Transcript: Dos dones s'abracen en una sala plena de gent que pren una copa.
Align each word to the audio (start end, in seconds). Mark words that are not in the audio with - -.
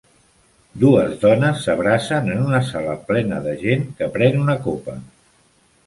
Dos 0.83 1.13
dones 1.25 1.61
s'abracen 1.67 2.33
en 2.37 2.41
una 2.47 2.63
sala 2.73 2.97
plena 3.13 3.41
de 3.47 3.57
gent 3.63 3.89
que 4.01 4.13
pren 4.19 4.45
una 4.47 4.61
copa. 4.69 5.03